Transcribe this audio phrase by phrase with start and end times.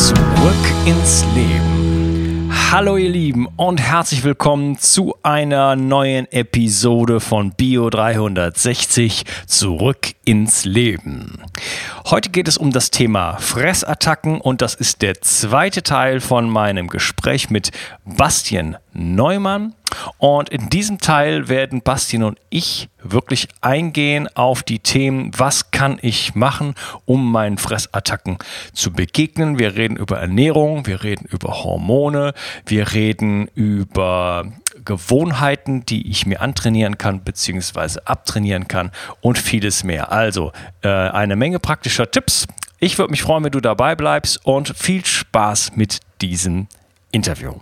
[0.00, 0.16] Zurück
[0.86, 2.50] ins Leben.
[2.70, 10.64] Hallo ihr Lieben und herzlich willkommen zu einer neuen Episode von Bio 360 Zurück ins
[10.64, 11.42] Leben.
[12.08, 16.86] Heute geht es um das Thema Fressattacken und das ist der zweite Teil von meinem
[16.86, 17.72] Gespräch mit
[18.04, 19.74] Bastian Neumann.
[20.18, 25.98] Und in diesem Teil werden Bastian und ich wirklich eingehen auf die Themen, was kann
[26.00, 26.74] ich machen,
[27.06, 28.38] um meinen Fressattacken
[28.72, 29.58] zu begegnen.
[29.58, 32.34] Wir reden über Ernährung, wir reden über Hormone,
[32.66, 34.44] wir reden über
[34.84, 38.00] Gewohnheiten, die ich mir antrainieren kann bzw.
[38.04, 40.12] abtrainieren kann und vieles mehr.
[40.20, 42.46] Also äh, eine Menge praktischer Tipps.
[42.78, 46.68] Ich würde mich freuen, wenn du dabei bleibst und viel Spaß mit diesem
[47.10, 47.54] Interview.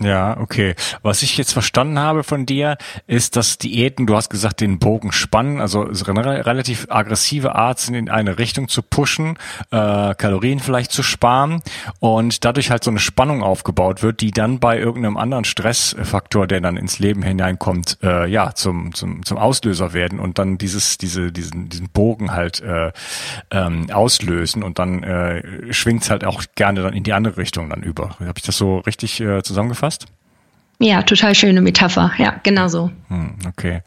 [0.00, 0.74] Ja, okay.
[1.02, 5.12] Was ich jetzt verstanden habe von dir, ist, dass Diäten, du hast gesagt, den Bogen
[5.12, 9.38] spannen, also eine relativ aggressive Art sind, in eine Richtung zu pushen,
[9.70, 11.62] äh, Kalorien vielleicht zu sparen
[12.00, 16.60] und dadurch halt so eine Spannung aufgebaut wird, die dann bei irgendeinem anderen Stressfaktor, der
[16.60, 21.32] dann ins Leben hineinkommt, äh, ja, zum, zum, zum Auslöser werden und dann dieses, diese,
[21.32, 22.92] diesen, diesen Bogen halt äh,
[23.50, 27.82] ähm, auslösen und dann äh, schwingt's halt auch gerne dann in die andere Richtung dann
[27.82, 28.10] über.
[28.20, 29.87] Habe ich das so richtig äh, zusammengefasst?
[29.88, 30.06] Zusammengefasst?
[30.80, 32.12] Ja, total schöne Metapher.
[32.18, 32.90] Ja, genau so.
[33.08, 33.82] Hm, okay.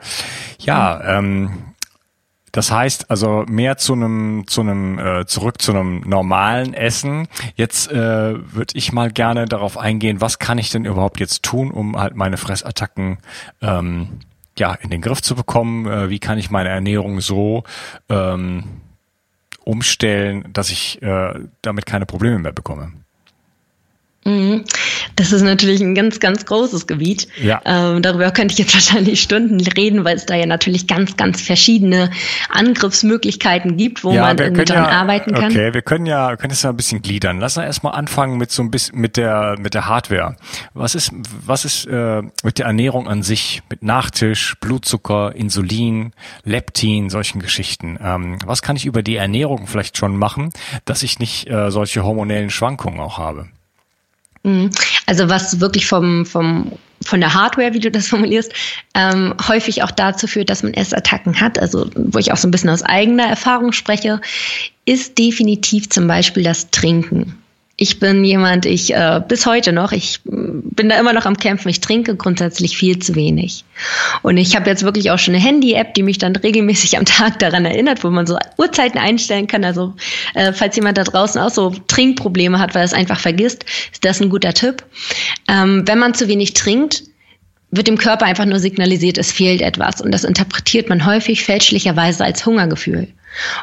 [0.59, 1.51] Ja, ähm,
[2.51, 7.29] das heißt also mehr zu einem zu einem äh, zurück zu einem normalen Essen.
[7.55, 11.71] Jetzt äh, würde ich mal gerne darauf eingehen, was kann ich denn überhaupt jetzt tun,
[11.71, 13.19] um halt meine Fressattacken
[13.61, 14.19] ähm,
[14.57, 15.85] ja in den Griff zu bekommen?
[15.85, 17.63] Äh, wie kann ich meine Ernährung so
[18.09, 18.65] ähm,
[19.63, 22.91] umstellen, dass ich äh, damit keine Probleme mehr bekomme?
[24.23, 24.65] Mhm.
[25.15, 27.27] Das ist natürlich ein ganz, ganz großes Gebiet.
[27.41, 27.59] Ja.
[27.65, 31.41] Ähm, darüber könnte ich jetzt wahrscheinlich Stunden reden, weil es da ja natürlich ganz, ganz
[31.41, 32.11] verschiedene
[32.49, 35.51] Angriffsmöglichkeiten gibt, wo ja, man irgendwie dran ja, arbeiten kann.
[35.51, 37.39] Okay, wir können ja, können es ja ein bisschen gliedern.
[37.39, 40.35] Lass uns erstmal anfangen mit so ein bisschen mit der mit der Hardware.
[40.73, 41.11] Was ist
[41.45, 47.97] was ist äh, mit der Ernährung an sich, mit Nachtisch, Blutzucker, Insulin, Leptin, solchen Geschichten?
[48.03, 50.51] Ähm, was kann ich über die Ernährung vielleicht schon machen,
[50.85, 53.47] dass ich nicht äh, solche hormonellen Schwankungen auch habe?
[54.43, 54.71] Mhm.
[55.05, 56.71] Also was wirklich vom, vom,
[57.03, 58.51] von der Hardware, wie du das formulierst,
[58.95, 62.51] ähm, häufig auch dazu führt, dass man Essattacken hat, also wo ich auch so ein
[62.51, 64.21] bisschen aus eigener Erfahrung spreche,
[64.85, 67.40] ist definitiv zum Beispiel das Trinken.
[67.81, 71.67] Ich bin jemand, ich äh, bis heute noch, ich bin da immer noch am Kämpfen.
[71.69, 73.65] Ich trinke grundsätzlich viel zu wenig.
[74.21, 77.39] Und ich habe jetzt wirklich auch schon eine Handy-App, die mich dann regelmäßig am Tag
[77.39, 79.63] daran erinnert, wo man so Uhrzeiten einstellen kann.
[79.63, 79.95] Also
[80.35, 84.05] äh, falls jemand da draußen auch so Trinkprobleme hat, weil er es einfach vergisst, ist
[84.05, 84.85] das ein guter Tipp.
[85.47, 87.01] Ähm, wenn man zu wenig trinkt,
[87.71, 90.01] wird dem Körper einfach nur signalisiert, es fehlt etwas.
[90.01, 93.07] Und das interpretiert man häufig fälschlicherweise als Hungergefühl.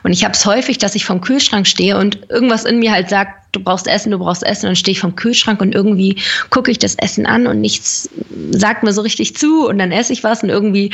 [0.02, 3.08] Und ich habe es häufig, dass ich vom Kühlschrank stehe und irgendwas in mir halt
[3.08, 4.66] sagt, du brauchst Essen, du brauchst Essen.
[4.66, 6.16] Und dann stehe ich vom Kühlschrank und irgendwie
[6.50, 8.08] gucke ich das Essen an und nichts
[8.50, 10.92] sagt mir so richtig zu und dann esse ich was und irgendwie,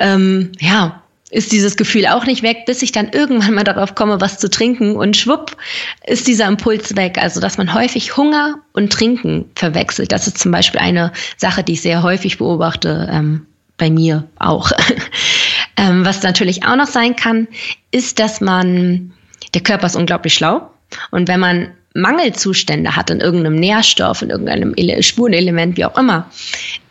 [0.00, 4.20] ähm, ja, ist dieses Gefühl auch nicht weg, bis ich dann irgendwann mal darauf komme,
[4.20, 5.56] was zu trinken und schwupp
[6.06, 7.18] ist dieser Impuls weg.
[7.20, 10.12] Also, dass man häufig Hunger und Trinken verwechselt.
[10.12, 13.46] Das ist zum Beispiel eine Sache, die ich sehr häufig beobachte, ähm,
[13.76, 14.72] bei mir auch.
[15.78, 17.48] ähm, was natürlich auch noch sein kann,
[17.90, 19.12] ist, dass man,
[19.54, 20.70] der Körper ist unglaublich schlau.
[21.10, 26.30] Und wenn man Mangelzustände hat in irgendeinem Nährstoff, in irgendeinem Spurenelement, wie auch immer,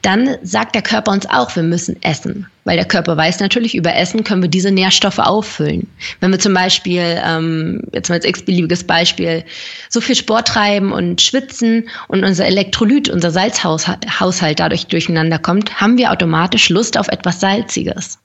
[0.02, 2.48] dann sagt der Körper uns auch, wir müssen essen.
[2.66, 5.88] Weil der Körper weiß natürlich, über Essen können wir diese Nährstoffe auffüllen.
[6.20, 9.44] Wenn wir zum Beispiel, ähm, jetzt mal als x-beliebiges Beispiel,
[9.90, 15.98] so viel Sport treiben und schwitzen und unser Elektrolyt, unser Salzhaushalt dadurch durcheinander kommt, haben
[15.98, 18.20] wir automatisch Lust auf etwas Salziges.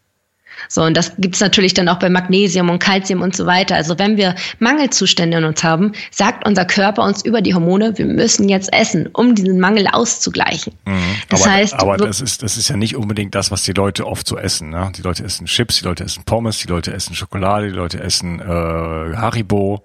[0.73, 3.77] So, und das gibt's natürlich dann auch bei Magnesium und Calcium und so weiter.
[3.77, 8.07] Also wenn wir Mangelzustände in uns haben, sagt unser Körper uns über die Hormone, wir
[8.07, 10.73] müssen jetzt essen, um diesen Mangel auszugleichen.
[10.87, 11.03] Mhm.
[11.29, 14.07] Das aber, heißt, aber das ist, das ist ja nicht unbedingt das, was die Leute
[14.07, 14.71] oft so essen.
[14.71, 14.91] Ne?
[14.97, 18.41] Die Leute essen Chips, die Leute essen Pommes, die Leute essen Schokolade, die Leute essen
[18.41, 19.85] äh, Haribo.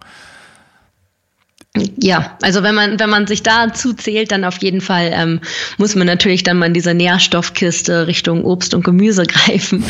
[1.97, 5.41] Ja, also wenn man, wenn man sich dazu zählt, dann auf jeden Fall ähm,
[5.77, 9.83] muss man natürlich dann mal in diese Nährstoffkiste Richtung Obst und Gemüse greifen.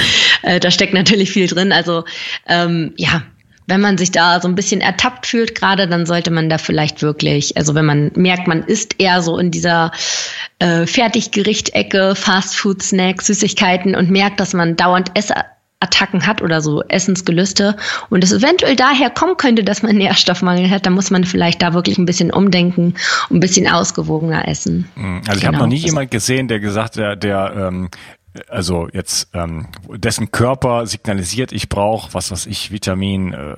[0.44, 1.72] Äh, da steckt natürlich viel drin.
[1.72, 2.06] Also
[2.48, 3.24] ähm, ja,
[3.68, 7.02] wenn man sich da so ein bisschen ertappt fühlt, gerade dann sollte man da vielleicht
[7.02, 9.92] wirklich, also wenn man merkt, man ist eher so in dieser
[10.60, 15.12] äh, Fertiggericht-Ecke, Fastfood-Snacks, Süßigkeiten und merkt, dass man dauernd
[15.80, 17.76] Essattacken hat oder so Essensgelüste
[18.10, 21.74] und es eventuell daher kommen könnte, dass man Nährstoffmangel hat, dann muss man vielleicht da
[21.74, 22.96] wirklich ein bisschen umdenken
[23.30, 24.90] und ein bisschen ausgewogener essen.
[24.96, 25.22] Mhm.
[25.28, 25.54] Also ich genau.
[25.54, 27.90] habe noch nie jemand gesehen, der gesagt, der, der ähm,
[28.50, 33.56] also jetzt ähm, dessen Körper signalisiert, ich brauche, was weiß ich, Vitamin, äh,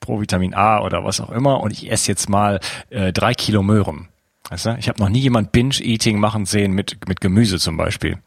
[0.00, 2.60] Provitamin A oder was auch immer und ich esse jetzt mal
[2.90, 4.08] äh, drei Kilo Möhren.
[4.50, 4.76] Weißt du?
[4.78, 8.18] Ich habe noch nie jemand Binge-Eating machen sehen mit, mit Gemüse zum Beispiel.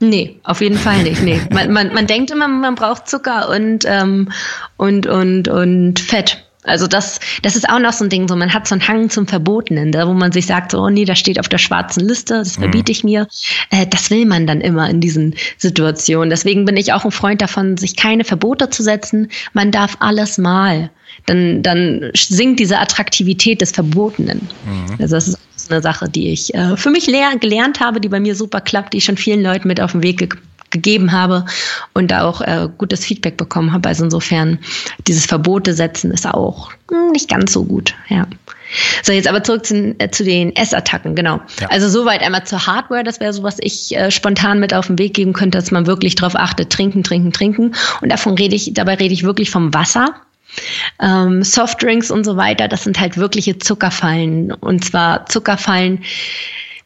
[0.00, 1.22] Nee, auf jeden Fall nicht.
[1.22, 1.40] Nee.
[1.50, 4.30] Man, man, man denkt immer, man braucht Zucker und, ähm,
[4.76, 6.44] und, und, und Fett.
[6.64, 9.10] Also das, das ist auch noch so ein Ding, so man hat so einen Hang
[9.10, 12.06] zum Verbotenen, da wo man sich sagt, so, oh nee, das steht auf der schwarzen
[12.06, 12.62] Liste, das mhm.
[12.62, 13.26] verbiete ich mir.
[13.70, 16.30] Äh, das will man dann immer in diesen Situationen.
[16.30, 19.30] Deswegen bin ich auch ein Freund davon, sich keine Verbote zu setzen.
[19.52, 20.90] Man darf alles mal.
[21.26, 24.48] Dann, dann sinkt diese Attraktivität des Verbotenen.
[24.66, 24.96] Mhm.
[25.00, 25.38] Also das ist
[25.70, 28.98] eine Sache, die ich äh, für mich gelernt habe, die bei mir super klappt, die
[28.98, 30.28] ich schon vielen Leuten mit auf den Weg ge
[30.70, 31.46] gegeben habe
[31.94, 33.88] und da auch äh, gutes Feedback bekommen habe.
[33.88, 34.58] Also insofern,
[35.06, 38.26] dieses Verbote setzen ist auch hm, nicht ganz so gut, ja.
[39.02, 41.40] So, jetzt aber zurück zu, äh, zu den Essattacken, genau.
[41.60, 41.68] Ja.
[41.70, 44.98] Also soweit einmal zur Hardware, das wäre so, was ich äh, spontan mit auf den
[44.98, 47.74] Weg geben könnte, dass man wirklich darauf achtet, trinken, trinken, trinken.
[48.02, 50.14] Und davon rede ich, dabei rede ich wirklich vom Wasser.
[51.00, 54.52] Ähm, Softdrinks und so weiter, das sind halt wirkliche Zuckerfallen.
[54.52, 56.04] Und zwar Zuckerfallen,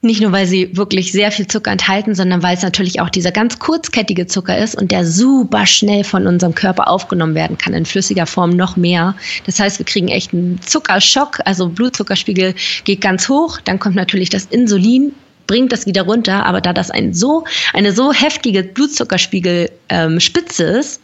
[0.04, 3.30] nicht nur, weil sie wirklich sehr viel Zucker enthalten, sondern weil es natürlich auch dieser
[3.30, 7.86] ganz kurzkettige Zucker ist und der super schnell von unserem Körper aufgenommen werden kann, in
[7.86, 9.14] flüssiger Form noch mehr.
[9.46, 14.28] Das heißt, wir kriegen echt einen Zuckerschock, also Blutzuckerspiegel geht ganz hoch, dann kommt natürlich
[14.28, 15.14] das Insulin,
[15.46, 21.00] bringt das wieder runter, aber da das ein so, eine so heftige Blutzuckerspiegelspitze ähm, ist,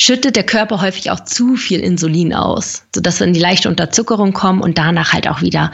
[0.00, 4.32] schüttet der Körper häufig auch zu viel Insulin aus, sodass wir in die leichte Unterzuckerung
[4.32, 5.72] kommen und danach halt auch wieder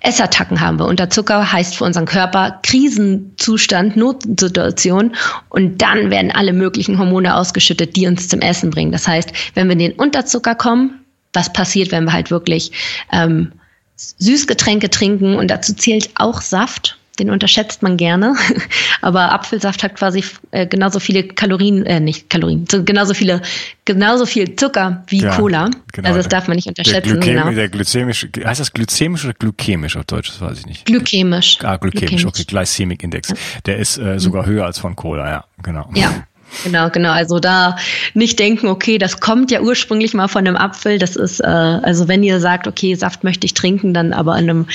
[0.00, 0.86] Essattacken haben wir.
[0.86, 5.14] Unterzucker heißt für unseren Körper Krisenzustand, Notsituation
[5.50, 8.90] und dann werden alle möglichen Hormone ausgeschüttet, die uns zum Essen bringen.
[8.90, 12.72] Das heißt, wenn wir in den Unterzucker kommen, was passiert, wenn wir halt wirklich
[13.12, 13.52] ähm,
[13.94, 18.34] Süßgetränke trinken und dazu zählt auch Saft den unterschätzt man gerne.
[19.02, 23.42] Aber Apfelsaft hat quasi äh, genauso viele Kalorien, äh, nicht Kalorien, so, genauso viele,
[23.84, 25.70] genauso viel Zucker wie ja, Cola.
[25.92, 27.20] Genau, also das darf man nicht unterschätzen.
[27.20, 27.50] Der, genau.
[27.50, 30.30] der glykämische, heißt das glykämisch oder glykämisch auf Deutsch?
[30.30, 30.86] Das weiß ich nicht.
[30.86, 31.58] Glykämisch.
[31.62, 32.26] Ah, glykämisch, glykämisch.
[32.26, 33.34] okay, Glycemic Index.
[33.66, 34.50] Der ist äh, sogar mhm.
[34.50, 35.90] höher als von Cola, ja, genau.
[35.94, 36.24] Ja.
[36.64, 37.10] Genau, genau.
[37.10, 37.76] Also da
[38.14, 40.98] nicht denken, okay, das kommt ja ursprünglich mal von einem Apfel.
[40.98, 44.50] Das ist, äh, also wenn ihr sagt, okay, Saft möchte ich trinken, dann aber in,
[44.50, 44.66] einem,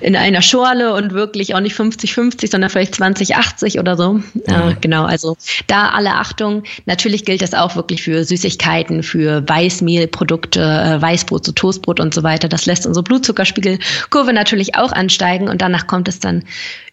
[0.00, 4.14] in einer Schorle und wirklich auch nicht 50-50, sondern vielleicht 20-80 oder so.
[4.14, 4.22] Mhm.
[4.46, 5.36] Äh, genau, also
[5.66, 6.62] da alle Achtung.
[6.86, 12.22] Natürlich gilt das auch wirklich für Süßigkeiten, für Weißmehlprodukte, äh, Weißbrot, so Toastbrot und so
[12.22, 12.48] weiter.
[12.48, 16.44] Das lässt unsere Blutzuckerspiegelkurve natürlich auch ansteigen und danach kommt es dann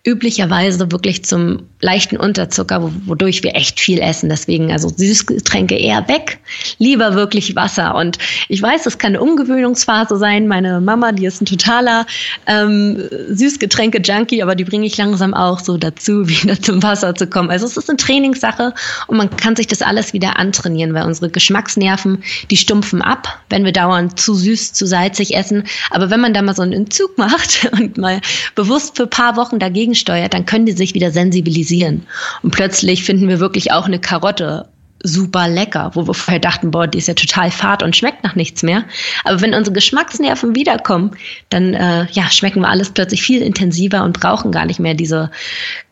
[0.04, 4.21] üblicherweise wirklich zum leichten Unterzucker, wodurch wir echt viel essen.
[4.30, 6.40] Deswegen also Süßgetränke eher weg,
[6.78, 7.96] lieber wirklich Wasser.
[7.96, 10.48] Und ich weiß, das kann eine Umgewöhnungsphase sein.
[10.48, 12.06] Meine Mama, die ist ein totaler
[12.48, 12.98] ähm,
[13.30, 17.52] Süßgetränke-Junkie, aber die bringe ich langsam auch so dazu, wieder zum Wasser zu kommen.
[17.52, 18.74] Also es ist eine Trainingssache
[19.08, 23.66] und man kann sich das alles wieder antrainieren, weil unsere Geschmacksnerven, die stumpfen ab, wenn
[23.66, 25.66] wir dauernd zu süß, zu salzig essen.
[25.90, 28.22] Aber wenn man da mal so einen Entzug macht und mal
[28.56, 32.06] bewusst für ein paar Wochen dagegen gegensteuert, dann können die sich wieder sensibilisieren.
[32.44, 34.68] Und plötzlich finden wir wirklich auch eine Karotte
[35.04, 38.36] super lecker, wo wir vorher dachten, boah, die ist ja total fad und schmeckt nach
[38.36, 38.84] nichts mehr.
[39.24, 41.12] Aber wenn unsere Geschmacksnerven wiederkommen,
[41.50, 45.32] dann äh, ja, schmecken wir alles plötzlich viel intensiver und brauchen gar nicht mehr diese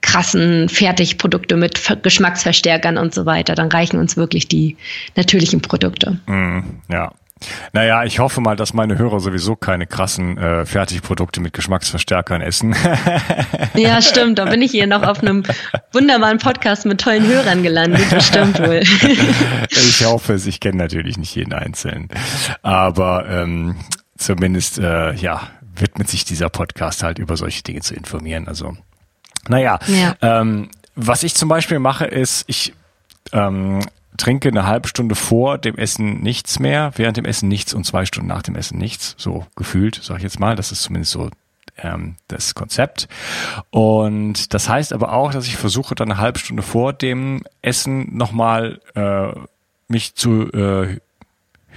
[0.01, 3.55] krassen Fertigprodukte mit Geschmacksverstärkern und so weiter.
[3.55, 4.75] Dann reichen uns wirklich die
[5.15, 6.19] natürlichen Produkte.
[6.27, 6.59] Mm,
[6.91, 7.13] ja,
[7.73, 12.75] naja, ich hoffe mal, dass meine Hörer sowieso keine krassen äh, Fertigprodukte mit Geschmacksverstärkern essen.
[13.75, 14.39] ja, stimmt.
[14.39, 15.43] Da bin ich hier noch auf einem
[15.93, 18.11] wunderbaren Podcast mit tollen Hörern gelandet.
[18.11, 18.81] Das stimmt wohl.
[19.69, 20.45] ich hoffe es.
[20.45, 22.09] Ich kenne natürlich nicht jeden Einzelnen.
[22.61, 23.75] Aber ähm,
[24.17, 25.41] zumindest, äh, ja,
[25.75, 28.47] widmet sich dieser Podcast halt über solche Dinge zu informieren.
[28.47, 28.75] Also,
[29.47, 30.15] naja, ja.
[30.21, 32.73] ähm, was ich zum Beispiel mache, ist, ich
[33.31, 33.79] ähm,
[34.19, 38.05] trinke eine halbe Stunde vor dem Essen nichts mehr, während dem Essen nichts und zwei
[38.05, 39.15] Stunden nach dem Essen nichts.
[39.17, 40.55] So gefühlt, sage ich jetzt mal.
[40.55, 41.29] Das ist zumindest so
[41.77, 43.07] ähm, das Konzept.
[43.69, 48.15] Und das heißt aber auch, dass ich versuche, dann eine halbe Stunde vor dem Essen
[48.15, 49.31] nochmal äh,
[49.87, 50.99] mich zu äh,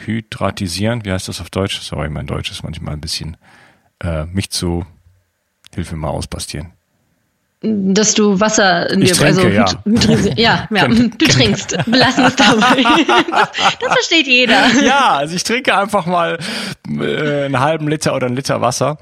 [0.05, 1.05] hydratisieren.
[1.05, 1.81] Wie heißt das auf Deutsch?
[1.81, 3.37] Sorry, mein Deutsch ist manchmal ein bisschen
[4.01, 4.85] äh, mich zu
[5.75, 6.73] Hilfe mal ausbastieren.
[7.63, 9.67] Dass du Wasser in dir, also ja.
[10.37, 11.77] ja, ja, du trinkst.
[11.87, 12.83] Belassen es dabei.
[12.83, 13.51] Das,
[13.81, 14.67] das, versteht jeder.
[14.83, 16.39] Ja, also ich trinke einfach mal
[16.89, 18.99] äh, einen halben Liter oder einen Liter Wasser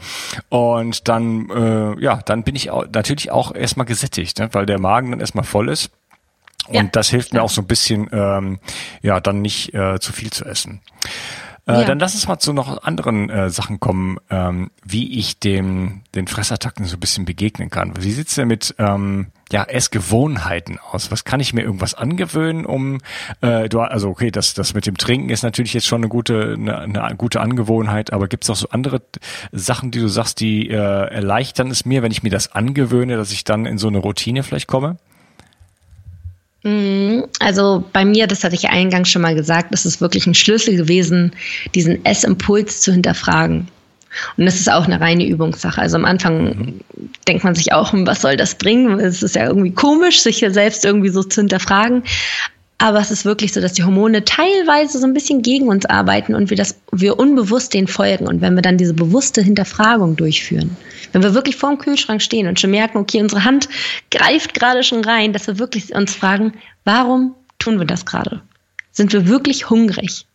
[0.50, 4.78] und dann, äh, ja, dann bin ich auch, natürlich auch erstmal gesättigt, ne, weil der
[4.78, 5.90] Magen dann erstmal voll ist.
[6.68, 6.82] Und ja.
[6.92, 8.60] das hilft mir auch so ein bisschen, ähm,
[9.02, 10.82] ja, dann nicht äh, zu viel zu essen.
[11.74, 11.84] Äh.
[11.84, 16.26] Dann lass uns mal zu noch anderen äh, Sachen kommen, ähm, wie ich dem den
[16.26, 17.94] Fressattacken so ein bisschen begegnen kann.
[18.00, 21.10] Wie sieht's denn mit ähm, ja, Essgewohnheiten aus?
[21.10, 22.98] Was kann ich mir irgendwas angewöhnen, um
[23.40, 26.54] äh, du also okay, das das mit dem Trinken ist natürlich jetzt schon eine gute
[26.58, 29.02] eine, eine gute Angewohnheit, aber gibt's auch so andere
[29.52, 33.32] Sachen, die du sagst, die äh, erleichtern es mir, wenn ich mir das angewöhne, dass
[33.32, 34.96] ich dann in so eine Routine vielleicht komme?
[36.62, 37.24] Mhm.
[37.38, 40.76] Also bei mir, das hatte ich eingangs schon mal gesagt, ist es wirklich ein Schlüssel
[40.76, 41.32] gewesen,
[41.74, 43.68] diesen Essimpuls zu hinterfragen.
[44.36, 45.80] Und das ist auch eine reine Übungssache.
[45.80, 46.80] Also am Anfang mhm.
[47.28, 48.98] denkt man sich auch, hm, was soll das bringen?
[48.98, 52.02] Es ist ja irgendwie komisch, sich ja selbst irgendwie so zu hinterfragen.
[52.78, 56.34] Aber es ist wirklich so, dass die Hormone teilweise so ein bisschen gegen uns arbeiten
[56.34, 58.26] und wir das, wir unbewusst denen folgen.
[58.26, 60.76] Und wenn wir dann diese bewusste Hinterfragung durchführen,
[61.12, 63.68] wenn wir wirklich vor dem Kühlschrank stehen und schon merken, okay, unsere Hand
[64.10, 68.42] greift gerade schon rein, dass wir wirklich uns fragen, warum tun wir das gerade?
[68.92, 70.26] Sind wir wirklich hungrig?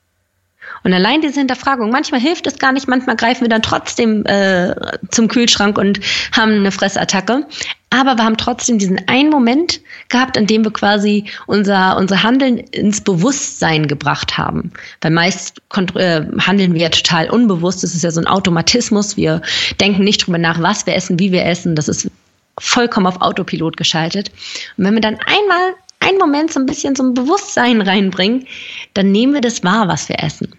[0.83, 4.75] Und allein diese Hinterfragung, manchmal hilft es gar nicht, manchmal greifen wir dann trotzdem äh,
[5.09, 5.99] zum Kühlschrank und
[6.31, 7.45] haben eine Fressattacke.
[7.89, 9.79] Aber wir haben trotzdem diesen einen Moment
[10.09, 14.71] gehabt, in dem wir quasi unser, unser Handeln ins Bewusstsein gebracht haben.
[15.01, 15.61] Weil meist
[15.95, 17.83] äh, handeln wir ja total unbewusst.
[17.83, 19.15] Das ist ja so ein Automatismus.
[19.17, 19.41] Wir
[19.79, 21.75] denken nicht drüber nach, was wir essen, wie wir essen.
[21.75, 22.11] Das ist
[22.59, 24.29] vollkommen auf Autopilot geschaltet.
[24.77, 25.75] Und wenn wir dann einmal
[26.05, 28.45] einen Moment so ein bisschen ein Bewusstsein reinbringen,
[28.93, 30.53] dann nehmen wir das wahr, was wir essen.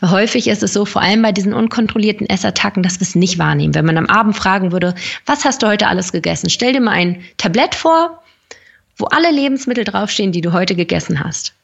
[0.00, 3.38] Weil häufig ist es so, vor allem bei diesen unkontrollierten Essattacken, dass wir es nicht
[3.38, 3.74] wahrnehmen.
[3.74, 4.94] Wenn man am Abend fragen würde,
[5.26, 6.48] was hast du heute alles gegessen?
[6.48, 8.22] Stell dir mal ein Tablett vor,
[8.96, 11.54] wo alle Lebensmittel draufstehen, die du heute gegessen hast.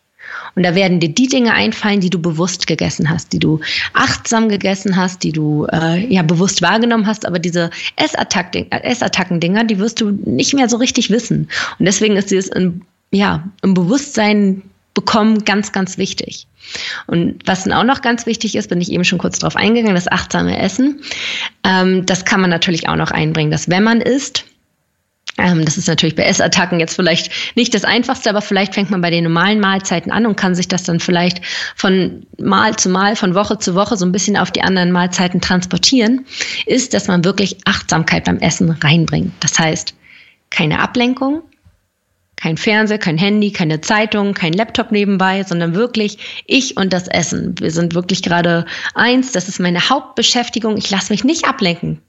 [0.54, 3.60] Und da werden dir die Dinge einfallen, die du bewusst gegessen hast, die du
[3.92, 7.26] achtsam gegessen hast, die du äh, ja bewusst wahrgenommen hast.
[7.26, 11.48] Aber diese Essattacken-Dinger, die wirst du nicht mehr so richtig wissen.
[11.78, 14.62] Und deswegen ist dieses im, ja, im Bewusstsein
[14.94, 16.46] bekommen ganz, ganz wichtig.
[17.06, 19.94] Und was dann auch noch ganz wichtig ist, bin ich eben schon kurz darauf eingegangen,
[19.94, 21.00] das achtsame Essen.
[21.64, 24.44] Ähm, das kann man natürlich auch noch einbringen, dass wenn man isst,
[25.38, 29.00] ähm, das ist natürlich bei Essattacken jetzt vielleicht nicht das Einfachste, aber vielleicht fängt man
[29.00, 31.40] bei den normalen Mahlzeiten an und kann sich das dann vielleicht
[31.76, 35.40] von Mal zu Mal, von Woche zu Woche so ein bisschen auf die anderen Mahlzeiten
[35.40, 36.26] transportieren,
[36.66, 39.32] ist, dass man wirklich Achtsamkeit beim Essen reinbringt.
[39.40, 39.94] Das heißt,
[40.50, 41.42] keine Ablenkung,
[42.40, 47.54] kein Fernseher, kein Handy, keine Zeitung, kein Laptop nebenbei, sondern wirklich ich und das Essen.
[47.58, 50.76] Wir sind wirklich gerade eins, das ist meine Hauptbeschäftigung.
[50.78, 52.00] Ich lasse mich nicht ablenken.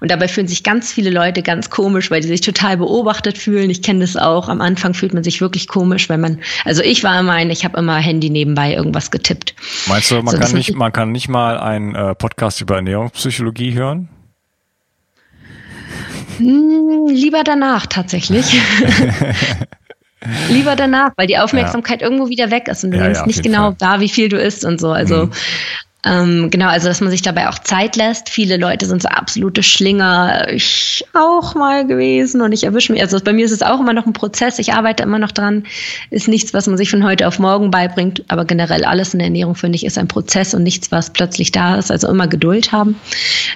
[0.00, 3.68] Und dabei fühlen sich ganz viele Leute ganz komisch, weil die sich total beobachtet fühlen.
[3.68, 4.48] Ich kenne das auch.
[4.48, 7.64] Am Anfang fühlt man sich wirklich komisch, weil man, also ich war immer ein, ich
[7.64, 9.54] habe immer Handy nebenbei irgendwas getippt.
[9.88, 13.74] Meinst du, man, so, kann, nicht, man kann nicht mal einen äh, Podcast über Ernährungspsychologie
[13.74, 14.08] hören?
[16.38, 18.46] Hm, lieber danach tatsächlich.
[20.50, 22.06] Lieber danach, weil die Aufmerksamkeit ja.
[22.06, 24.36] irgendwo wieder weg ist und du ja, nimmst ja, nicht genau da, wie viel du
[24.36, 24.90] isst und so.
[24.90, 25.32] Also mhm.
[26.04, 28.28] ähm, genau, also dass man sich dabei auch Zeit lässt.
[28.28, 30.48] Viele Leute sind so absolute Schlinger.
[30.50, 33.00] Ich auch mal gewesen und ich erwische mich.
[33.00, 34.58] Also bei mir ist es auch immer noch ein Prozess.
[34.58, 35.64] Ich arbeite immer noch dran.
[36.10, 38.22] Ist nichts, was man sich von heute auf morgen beibringt.
[38.28, 41.50] Aber generell alles in der Ernährung finde ich ist ein Prozess und nichts, was plötzlich
[41.50, 41.90] da ist.
[41.90, 43.00] Also immer Geduld haben,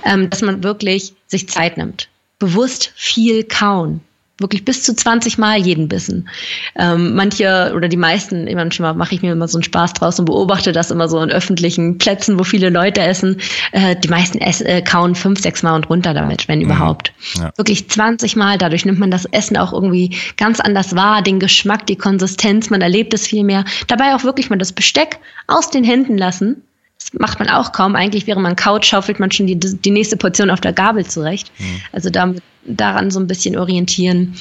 [0.06, 2.08] ähm, dass man wirklich sich Zeit nimmt.
[2.38, 4.00] Bewusst viel kauen
[4.38, 6.28] wirklich bis zu 20 Mal jeden Bissen.
[6.76, 10.24] Ähm, manche oder die meisten, manchmal mache ich mir immer so einen Spaß draus und
[10.24, 13.36] beobachte das immer so in öffentlichen Plätzen, wo viele Leute essen.
[13.72, 16.64] Äh, die meisten ess, äh, kauen fünf, sechs Mal und runter damit, wenn mhm.
[16.66, 17.12] überhaupt.
[17.36, 17.52] Ja.
[17.56, 18.58] Wirklich 20 Mal.
[18.58, 22.80] Dadurch nimmt man das Essen auch irgendwie ganz anders wahr, den Geschmack, die Konsistenz, man
[22.80, 23.64] erlebt es viel mehr.
[23.86, 26.62] Dabei auch wirklich mal das Besteck aus den Händen lassen
[27.04, 27.96] das macht man auch kaum.
[27.96, 31.50] Eigentlich, während man kaut, schaufelt man schon die, die nächste Portion auf der Gabel zurecht.
[31.58, 31.80] Mhm.
[31.92, 34.34] Also damit, daran so ein bisschen orientieren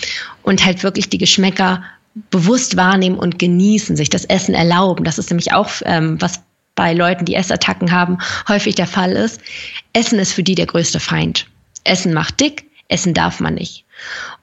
[0.43, 1.83] und halt wirklich die Geschmäcker
[2.29, 5.03] bewusst wahrnehmen und genießen, sich das Essen erlauben.
[5.03, 6.41] Das ist nämlich auch ähm, was
[6.75, 8.17] bei Leuten, die Essattacken haben,
[8.47, 9.41] häufig der Fall ist.
[9.93, 11.47] Essen ist für die der größte Feind.
[11.83, 13.85] Essen macht dick, Essen darf man nicht.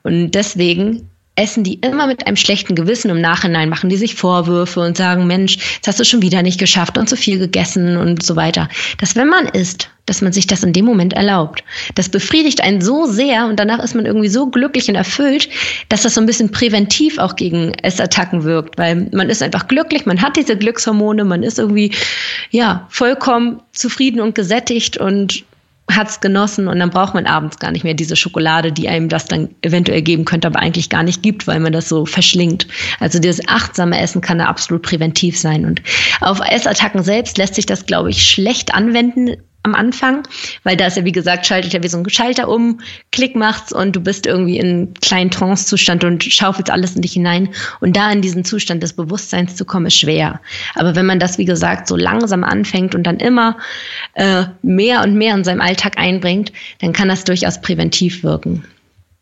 [0.03, 4.81] Und deswegen essen die immer mit einem schlechten Gewissen im Nachhinein, machen die sich Vorwürfe
[4.81, 8.21] und sagen, Mensch, jetzt hast du schon wieder nicht geschafft und zu viel gegessen und
[8.23, 8.67] so weiter.
[8.99, 11.63] Dass wenn man isst, dass man sich das in dem Moment erlaubt.
[11.95, 15.47] Das befriedigt einen so sehr und danach ist man irgendwie so glücklich und erfüllt,
[15.89, 20.05] dass das so ein bisschen präventiv auch gegen Essattacken wirkt, weil man ist einfach glücklich,
[20.05, 21.93] man hat diese Glückshormone, man ist irgendwie,
[22.49, 25.45] ja, vollkommen zufrieden und gesättigt und
[25.89, 29.25] hat's genossen und dann braucht man abends gar nicht mehr diese Schokolade, die einem das
[29.25, 32.67] dann eventuell geben könnte, aber eigentlich gar nicht gibt, weil man das so verschlingt.
[32.99, 35.65] Also dieses achtsame Essen kann da absolut präventiv sein.
[35.65, 35.81] Und
[36.21, 40.23] auf Essattacken selbst lässt sich das, glaube ich, schlecht anwenden am Anfang,
[40.63, 42.79] weil da ist ja, wie gesagt, schaltet ja wie so ein Schalter um,
[43.11, 47.49] Klick macht's und du bist irgendwie in kleinen Trance-Zustand und schaufelst alles in dich hinein.
[47.79, 50.41] Und da in diesen Zustand des Bewusstseins zu kommen, ist schwer.
[50.75, 53.57] Aber wenn man das, wie gesagt, so langsam anfängt und dann immer
[54.13, 58.63] äh, mehr und mehr in seinem Alltag einbringt, dann kann das durchaus präventiv wirken.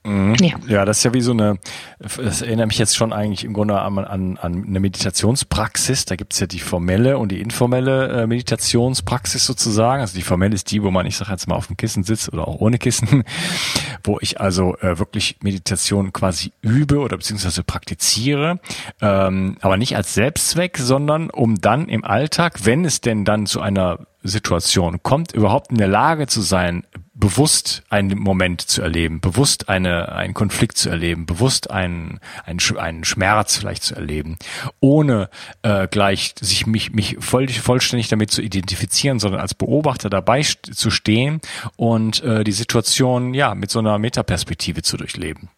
[0.06, 0.36] Mhm.
[0.40, 0.56] Ja.
[0.68, 1.60] ja, das ist ja wie so eine,
[2.00, 6.06] das erinnert mich jetzt schon eigentlich im Grunde an, an, an eine Meditationspraxis.
[6.06, 10.02] Da gibt's ja die formelle und die informelle äh, Meditationspraxis sozusagen.
[10.02, 12.32] Also die formelle ist die, wo man, ich sage jetzt mal, auf dem Kissen sitzt
[12.32, 13.24] oder auch ohne Kissen,
[14.06, 18.60] wo ich also äh, wirklich Meditation quasi übe oder beziehungsweise praktiziere,
[19.02, 23.60] ähm, aber nicht als Selbstzweck, sondern um dann im Alltag, wenn es denn dann zu
[23.60, 26.84] einer Situation kommt, überhaupt in der Lage zu sein,
[27.14, 33.04] bewusst einen Moment zu erleben, bewusst eine, einen Konflikt zu erleben, bewusst einen, einen, einen
[33.04, 34.38] Schmerz vielleicht zu erleben,
[34.80, 35.30] ohne
[35.62, 40.74] äh, gleich sich mich, mich voll, vollständig damit zu identifizieren, sondern als Beobachter dabei st
[40.74, 41.42] zu stehen
[41.76, 45.50] und äh, die Situation ja mit so einer Metaperspektive zu durchleben.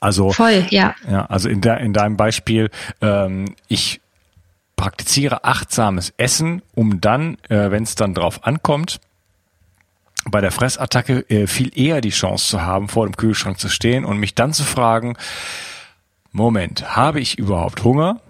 [0.00, 0.94] Also voll, ja.
[1.10, 2.70] Ja, also in der in deinem Beispiel,
[3.00, 4.00] ähm, ich
[4.76, 9.00] praktiziere achtsames Essen, um dann, äh, wenn es dann drauf ankommt,
[10.30, 14.04] bei der Fressattacke äh, viel eher die Chance zu haben, vor dem Kühlschrank zu stehen
[14.04, 15.16] und mich dann zu fragen,
[16.32, 18.20] Moment, habe ich überhaupt Hunger?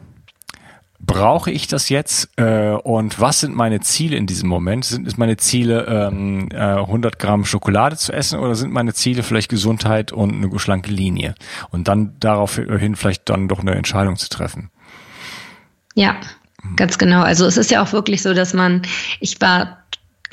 [1.01, 2.31] Brauche ich das jetzt?
[2.37, 4.85] Äh, und was sind meine Ziele in diesem Moment?
[4.85, 9.23] Sind es meine Ziele, ähm, äh, 100 Gramm Schokolade zu essen oder sind meine Ziele
[9.23, 11.35] vielleicht Gesundheit und eine schlanke Linie?
[11.71, 14.71] Und dann daraufhin vielleicht dann doch eine Entscheidung zu treffen.
[15.95, 16.17] Ja,
[16.77, 17.23] ganz genau.
[17.23, 18.83] Also es ist ja auch wirklich so, dass man,
[19.21, 19.85] ich war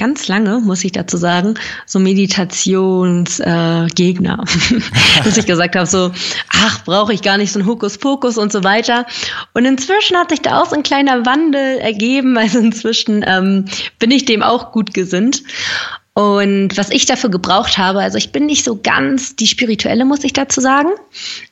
[0.01, 1.53] ganz lange, muss ich dazu sagen,
[1.85, 6.11] so Meditationsgegner, äh, dass ich gesagt habe, so,
[6.49, 9.05] ach, brauche ich gar nicht so ein Hokuspokus und so weiter.
[9.53, 12.35] Und inzwischen hat sich da auch so ein kleiner Wandel ergeben.
[12.37, 13.65] Also inzwischen ähm,
[13.99, 15.43] bin ich dem auch gut gesinnt.
[16.13, 20.25] Und was ich dafür gebraucht habe, also ich bin nicht so ganz die spirituelle, muss
[20.25, 20.89] ich dazu sagen.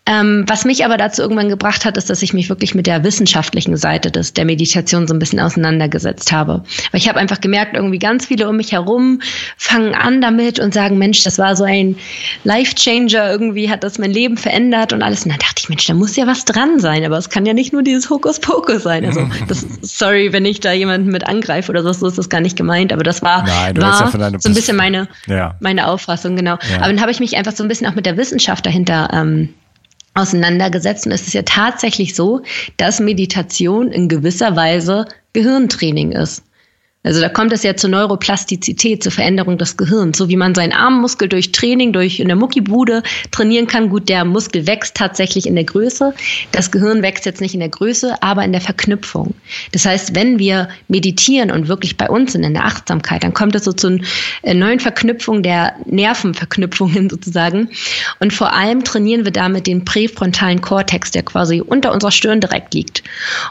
[0.06, 3.06] Ähm, was mich aber dazu irgendwann gebracht hat, ist, dass ich mich wirklich mit der
[3.06, 6.64] wissenschaftlichen Seite des, der Meditation so ein bisschen auseinandergesetzt habe.
[6.92, 9.22] Weil ich habe einfach gemerkt, irgendwie ganz viele um mich herum
[9.56, 11.96] fangen an damit und sagen, Mensch, das war so ein
[12.44, 15.24] Life-Changer, irgendwie hat das mein Leben verändert und alles.
[15.24, 17.54] Und dann dachte ich, Mensch, da muss ja was dran sein, aber es kann ja
[17.54, 19.06] nicht nur dieses Hokuspokus sein.
[19.06, 22.42] Also, das, sorry, wenn ich da jemanden mit angreife oder so, so ist das gar
[22.42, 25.56] nicht gemeint, aber das war, Nein, war ja so ein bisschen meine, ja.
[25.60, 26.58] meine Auffassung, genau.
[26.70, 26.78] Ja.
[26.78, 29.54] Aber dann habe ich mich einfach so ein bisschen auch mit der Wissenschaft dahinter ähm,
[30.14, 31.06] auseinandergesetzt.
[31.06, 32.42] Und es ist ja tatsächlich so,
[32.78, 36.44] dass Meditation in gewisser Weise Gehirntraining ist.
[37.02, 40.18] Also da kommt es ja zur Neuroplastizität, zur Veränderung des Gehirns.
[40.18, 43.90] So wie man seinen Armmuskel durch Training, durch in der Muckibude trainieren kann.
[43.90, 46.14] Gut, der Muskel wächst tatsächlich in der Größe.
[46.52, 49.34] Das Gehirn wächst jetzt nicht in der Größe, aber in der Verknüpfung.
[49.72, 53.56] Das heißt, wenn wir meditieren und wirklich bei uns sind in der Achtsamkeit, dann kommt
[53.56, 54.02] es so zu einer
[54.44, 57.70] äh, neuen Verknüpfung der Nervenverknüpfungen sozusagen.
[58.20, 62.74] Und vor allem trainieren wir damit den präfrontalen Kortex, der quasi unter unserer Stirn direkt
[62.74, 63.04] liegt.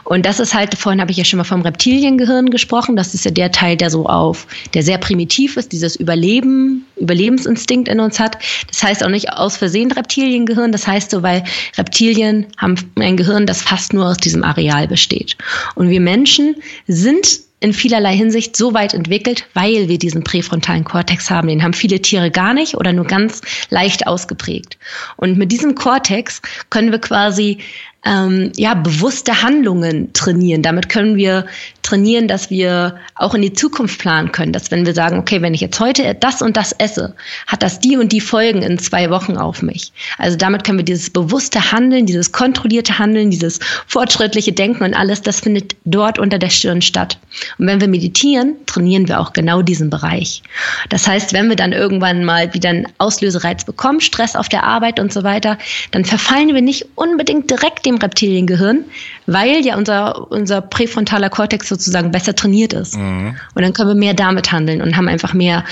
[0.03, 2.95] Und das ist halt, vorhin habe ich ja schon mal vom Reptiliengehirn gesprochen.
[2.95, 7.87] Das ist ja der Teil, der so auf, der sehr primitiv ist, dieses Überleben, Überlebensinstinkt
[7.87, 8.37] in uns hat.
[8.67, 10.73] Das heißt auch nicht aus Versehen Reptiliengehirn.
[10.73, 11.45] Das heißt so, weil
[11.77, 15.37] Reptilien haben ein Gehirn, das fast nur aus diesem Areal besteht.
[15.75, 16.55] Und wir Menschen
[16.87, 21.47] sind in vielerlei Hinsicht so weit entwickelt, weil wir diesen präfrontalen Kortex haben.
[21.47, 24.77] Den haben viele Tiere gar nicht oder nur ganz leicht ausgeprägt.
[25.17, 27.59] Und mit diesem Kortex können wir quasi
[28.05, 30.61] ähm, ja, bewusste Handlungen trainieren.
[30.61, 31.45] Damit können wir
[31.81, 34.53] trainieren, dass wir auch in die Zukunft planen können.
[34.53, 37.15] Dass wenn wir sagen, okay, wenn ich jetzt heute das und das esse,
[37.47, 39.91] hat das die und die Folgen in zwei Wochen auf mich.
[40.17, 45.21] Also damit können wir dieses bewusste Handeln, dieses kontrollierte Handeln, dieses fortschrittliche Denken und alles,
[45.21, 47.17] das findet dort unter der Stirn statt.
[47.57, 50.43] Und wenn wir meditieren, trainieren wir auch genau diesen Bereich.
[50.89, 54.99] Das heißt, wenn wir dann irgendwann mal wieder einen Auslösereiz bekommen, Stress auf der Arbeit
[54.99, 55.57] und so weiter,
[55.91, 58.85] dann verfallen wir nicht unbedingt direkt dem Reptiliengehirn,
[59.31, 62.97] weil ja unser, unser präfrontaler Kortex sozusagen besser trainiert ist.
[62.97, 63.35] Mhm.
[63.53, 65.63] Und dann können wir mehr damit handeln und haben einfach mehr,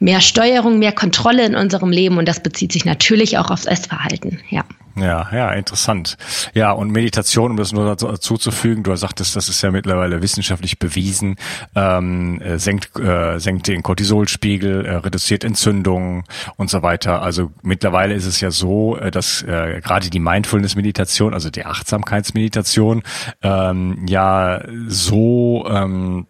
[0.00, 4.40] mehr Steuerung, mehr Kontrolle in unserem Leben und das bezieht sich natürlich auch aufs Essverhalten,
[4.50, 4.64] ja.
[4.96, 6.16] Ja, ja, interessant.
[6.54, 10.22] Ja, und Meditation, um das nur dazu zu fügen, du sagtest, das ist ja mittlerweile
[10.22, 11.36] wissenschaftlich bewiesen,
[11.74, 16.24] ähm, äh, senkt, äh, senkt den Cortisolspiegel, äh, reduziert Entzündungen
[16.56, 17.22] und so weiter.
[17.22, 23.02] Also mittlerweile ist es ja so, äh, dass äh, gerade die Mindfulness-Meditation, also die Achtsamkeitsmeditation,
[23.42, 26.26] ähm, ja so ähm,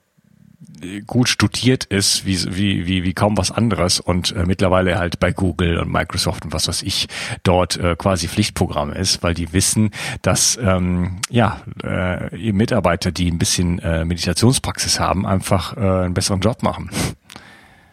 [1.07, 5.33] gut studiert ist, wie, wie, wie, wie kaum was anderes und äh, mittlerweile halt bei
[5.33, 7.09] Google und Microsoft und was weiß ich
[7.43, 9.91] dort äh, quasi Pflichtprogramm ist, weil die wissen,
[10.23, 16.41] dass ähm, ja äh, Mitarbeiter, die ein bisschen äh, Meditationspraxis haben, einfach äh, einen besseren
[16.41, 16.91] Job machen.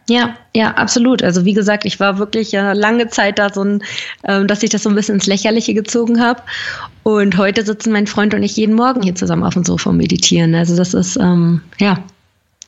[0.10, 1.24] Ja, ja, absolut.
[1.24, 3.84] Also wie gesagt, ich war wirklich ja lange Zeit da so ein,
[4.26, 6.42] ähm, dass ich das so ein bisschen ins Lächerliche gezogen habe.
[7.04, 9.98] Und heute sitzen mein Freund und ich jeden Morgen hier zusammen auf dem Sofa und
[9.98, 10.54] meditieren.
[10.54, 12.04] Also das ist, ähm, ja,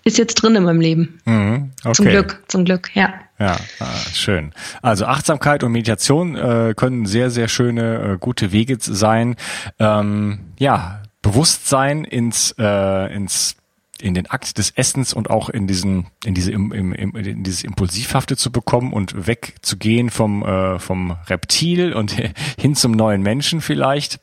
[0.03, 1.19] ist jetzt drin in meinem Leben.
[1.25, 1.93] Mhm, okay.
[1.93, 3.13] Zum Glück, zum Glück, ja.
[3.39, 4.53] Ja, ah, schön.
[4.81, 9.35] Also Achtsamkeit und Meditation äh, können sehr, sehr schöne, äh, gute Wege sein.
[9.79, 13.55] Ähm, ja, Bewusstsein ins, äh, ins
[13.99, 17.43] in den Akt des Essens und auch in diesen in diese im, im, im, in
[17.43, 22.11] dieses impulsivhafte zu bekommen und wegzugehen vom äh, vom Reptil und
[22.59, 24.19] hin zum neuen Menschen vielleicht.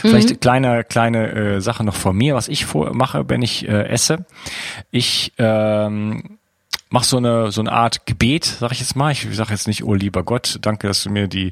[0.00, 0.40] Vielleicht mhm.
[0.40, 4.24] kleine kleine äh, Sache noch von mir, was ich vor, mache, wenn ich äh, esse.
[4.90, 6.38] Ich ähm,
[6.90, 9.12] mach so eine so eine Art Gebet, sag ich jetzt mal.
[9.12, 11.48] Ich sage jetzt nicht, oh lieber Gott, danke, dass du mir die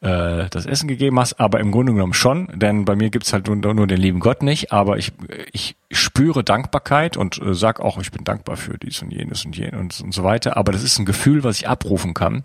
[0.00, 3.46] äh, das Essen gegeben hast, aber im Grunde genommen schon, denn bei mir gibt's halt
[3.46, 5.12] nur, nur den lieben Gott nicht, aber ich
[5.52, 9.56] ich spüre Dankbarkeit und äh, sag auch, ich bin dankbar für dies und jenes und
[9.56, 10.56] jenes und, und so weiter.
[10.56, 12.44] Aber das ist ein Gefühl, was ich abrufen kann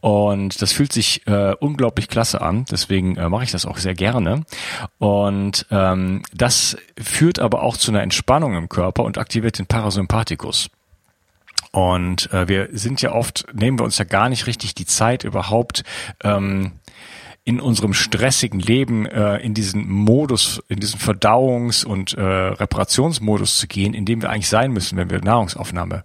[0.00, 2.64] und das fühlt sich äh, unglaublich klasse an.
[2.70, 4.44] Deswegen äh, mache ich das auch sehr gerne
[4.98, 10.70] und ähm, das führt aber auch zu einer Entspannung im Körper und aktiviert den Parasympathikus.
[11.74, 15.24] Und äh, wir sind ja oft, nehmen wir uns ja gar nicht richtig die Zeit
[15.24, 15.82] überhaupt,
[16.22, 16.74] ähm,
[17.42, 23.66] in unserem stressigen Leben äh, in diesen Modus, in diesen Verdauungs- und äh, Reparationsmodus zu
[23.66, 26.04] gehen, in dem wir eigentlich sein müssen, wenn wir Nahrungsaufnahme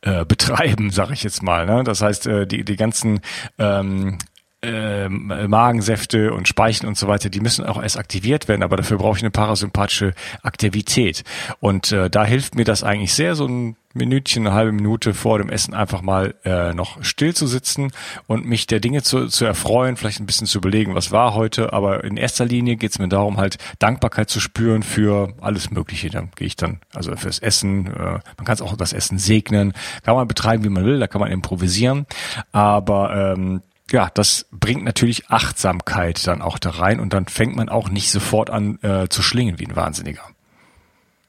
[0.00, 1.66] äh, betreiben, sage ich jetzt mal.
[1.66, 1.84] Ne?
[1.84, 3.20] Das heißt, äh, die, die ganzen
[3.58, 4.16] ähm,
[4.62, 8.98] äh, Magensäfte und Speichen und so weiter, die müssen auch erst aktiviert werden, aber dafür
[8.98, 11.24] brauche ich eine parasympathische Aktivität.
[11.60, 15.38] Und äh, da hilft mir das eigentlich sehr, so ein Minütchen, eine halbe Minute vor
[15.38, 17.90] dem Essen einfach mal äh, noch still zu sitzen
[18.28, 21.72] und mich der Dinge zu, zu erfreuen, vielleicht ein bisschen zu überlegen, was war heute,
[21.72, 26.08] aber in erster Linie geht es mir darum, halt Dankbarkeit zu spüren für alles Mögliche.
[26.08, 29.72] Dann gehe ich dann, also fürs Essen, äh, man kann es auch das Essen segnen,
[30.04, 32.06] kann man betreiben, wie man will, da kann man improvisieren,
[32.52, 37.68] aber ähm, ja, das bringt natürlich Achtsamkeit dann auch da rein und dann fängt man
[37.68, 40.22] auch nicht sofort an äh, zu schlingen wie ein Wahnsinniger.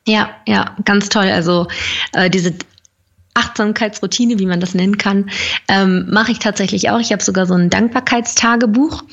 [0.07, 1.29] Ja, ja, ganz toll.
[1.29, 1.67] Also
[2.13, 2.55] äh, diese
[3.33, 5.29] Achtsamkeitsroutine, wie man das nennen kann,
[5.69, 6.99] ähm, mache ich tatsächlich auch.
[6.99, 9.03] Ich habe sogar so ein Dankbarkeitstagebuch,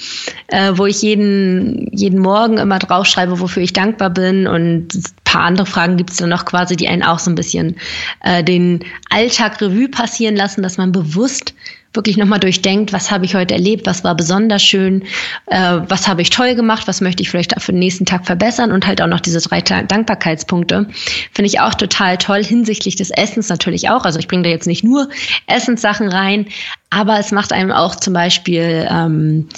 [0.48, 4.48] äh, wo ich jeden, jeden Morgen immer draufschreibe, wofür ich dankbar bin.
[4.48, 7.37] Und ein paar andere Fragen gibt es dann noch quasi, die einen auch so ein
[7.37, 7.76] bisschen
[8.20, 11.54] äh, den Alltag Revue passieren lassen, dass man bewusst
[11.92, 15.05] wirklich nochmal durchdenkt, was habe ich heute erlebt, was war besonders schön,
[15.46, 18.72] äh, was habe ich toll gemacht, was möchte ich vielleicht für den nächsten Tag verbessern
[18.72, 20.87] und halt auch noch diese drei Dankbarkeitspunkte.
[21.33, 24.05] Finde ich auch total toll hinsichtlich des Essens natürlich auch.
[24.05, 25.09] Also ich bringe da jetzt nicht nur
[25.46, 26.46] Essenssachen rein,
[26.90, 29.48] aber es macht einem auch zum Beispiel ähm,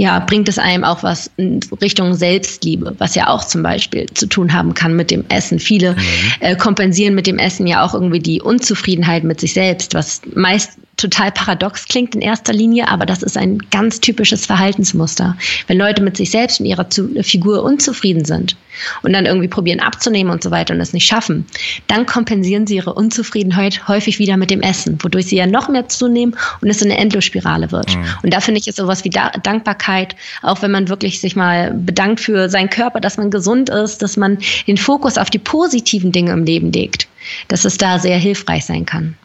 [0.00, 4.26] ja, bringt es einem auch was in Richtung Selbstliebe, was ja auch zum Beispiel zu
[4.26, 5.58] tun haben kann mit dem Essen.
[5.58, 5.98] Viele mhm.
[6.40, 10.78] äh, kompensieren mit dem Essen ja auch irgendwie die Unzufriedenheit mit sich selbst, was meist
[11.00, 15.36] total paradox klingt in erster Linie, aber das ist ein ganz typisches Verhaltensmuster.
[15.66, 16.86] Wenn Leute mit sich selbst und ihrer
[17.22, 18.56] Figur unzufrieden sind
[19.02, 21.46] und dann irgendwie probieren abzunehmen und so weiter und es nicht schaffen,
[21.86, 25.88] dann kompensieren sie ihre Unzufriedenheit häufig wieder mit dem Essen, wodurch sie ja noch mehr
[25.88, 27.96] zunehmen und es so eine Endlosspirale wird.
[27.96, 28.04] Mhm.
[28.22, 32.20] Und da finde ich es sowas wie Dankbarkeit, auch wenn man wirklich sich mal bedankt
[32.20, 36.32] für seinen Körper, dass man gesund ist, dass man den Fokus auf die positiven Dinge
[36.32, 37.08] im Leben legt,
[37.48, 39.16] dass es da sehr hilfreich sein kann.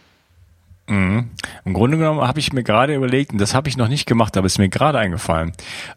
[0.88, 1.32] Mhm.
[1.64, 4.38] Im Grunde genommen habe ich mir gerade überlegt, und das habe ich noch nicht gemacht,
[4.38, 5.54] aber ist mir gerade eingefallen.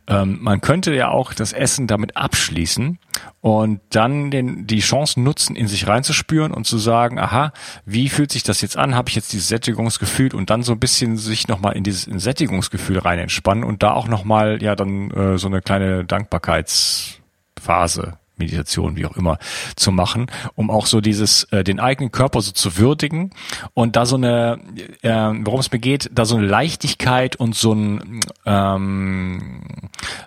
[0.07, 2.99] Ähm, man könnte ja auch das Essen damit abschließen
[3.43, 7.53] und dann den, die Chance nutzen, in sich reinzuspüren und zu sagen, aha,
[7.85, 8.95] wie fühlt sich das jetzt an?
[8.95, 12.19] Habe ich jetzt dieses Sättigungsgefühl und dann so ein bisschen sich nochmal in dieses in
[12.19, 18.97] Sättigungsgefühl rein entspannen und da auch nochmal ja dann äh, so eine kleine Dankbarkeitsphase Meditation,
[18.97, 19.39] wie auch immer,
[19.77, 23.31] zu machen, um auch so dieses, äh, den eigenen Körper so zu würdigen
[23.75, 24.59] und da so eine,
[25.03, 29.63] äh, worum es mir geht, da so eine Leichtigkeit und so ein, ähm,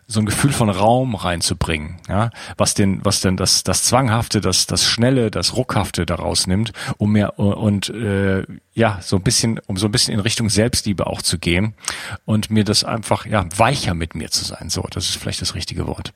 [0.07, 4.67] so ein Gefühl von Raum reinzubringen, ja, was den, was denn das, das Zwanghafte, das,
[4.67, 8.43] das Schnelle, das Ruckhafte daraus nimmt, um mir, und, äh,
[8.73, 11.73] ja, so ein bisschen, um so ein bisschen in Richtung Selbstliebe auch zu gehen
[12.25, 14.69] und mir das einfach, ja, weicher mit mir zu sein.
[14.69, 16.13] So, das ist vielleicht das richtige Wort.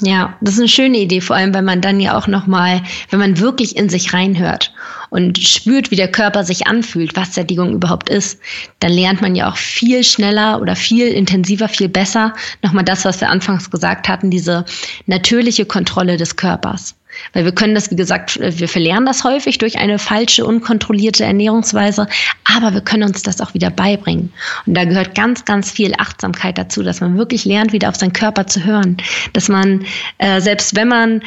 [0.00, 3.18] Ja, das ist eine schöne Idee, vor allem, weil man dann ja auch nochmal, wenn
[3.18, 4.72] man wirklich in sich reinhört
[5.10, 8.40] und spürt, wie der Körper sich anfühlt, was Sättigung überhaupt ist,
[8.80, 13.20] dann lernt man ja auch viel schneller oder viel intensiver, viel besser nochmal das, was
[13.20, 14.64] wir anfangs gesagt hatten, diese
[15.06, 16.96] natürliche Kontrolle des Körpers.
[17.32, 22.06] Weil wir können das, wie gesagt, wir verlernen das häufig durch eine falsche, unkontrollierte Ernährungsweise,
[22.44, 24.32] aber wir können uns das auch wieder beibringen.
[24.66, 28.12] Und da gehört ganz, ganz viel Achtsamkeit dazu, dass man wirklich lernt, wieder auf seinen
[28.12, 28.96] Körper zu hören.
[29.32, 29.84] Dass man,
[30.18, 31.22] äh, selbst wenn man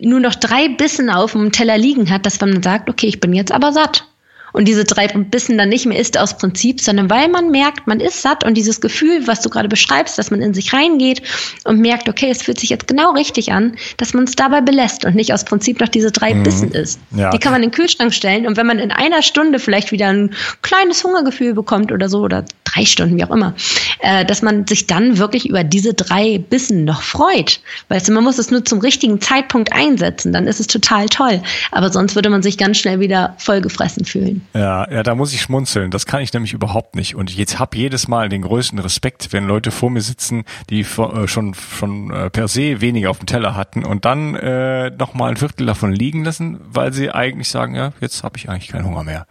[0.00, 3.32] nur noch drei Bissen auf dem Teller liegen hat, dass man sagt, okay, ich bin
[3.32, 4.09] jetzt aber satt
[4.52, 8.00] und diese drei Bissen dann nicht mehr isst aus Prinzip, sondern weil man merkt, man
[8.00, 11.22] ist satt und dieses Gefühl, was du gerade beschreibst, dass man in sich reingeht
[11.64, 15.04] und merkt, okay, es fühlt sich jetzt genau richtig an, dass man es dabei belässt
[15.04, 16.42] und nicht aus Prinzip noch diese drei mhm.
[16.42, 17.00] Bissen isst.
[17.16, 17.30] Ja.
[17.30, 20.08] Die kann man in den Kühlschrank stellen und wenn man in einer Stunde vielleicht wieder
[20.08, 23.54] ein kleines Hungergefühl bekommt oder so oder drei Stunden, wie auch immer,
[24.00, 27.60] äh, dass man sich dann wirklich über diese drei Bissen noch freut.
[27.88, 31.42] Weißt du, man muss es nur zum richtigen Zeitpunkt einsetzen, dann ist es total toll.
[31.72, 34.46] Aber sonst würde man sich ganz schnell wieder vollgefressen fühlen.
[34.54, 35.90] Ja, ja, da muss ich schmunzeln.
[35.90, 37.14] Das kann ich nämlich überhaupt nicht.
[37.14, 41.28] Und jetzt hab jedes Mal den größten Respekt, wenn Leute vor mir sitzen, die äh,
[41.28, 45.30] schon schon äh, per se weniger auf dem Teller hatten und dann äh, noch mal
[45.30, 48.86] ein Viertel davon liegen lassen, weil sie eigentlich sagen, ja, jetzt habe ich eigentlich keinen
[48.86, 49.26] Hunger mehr.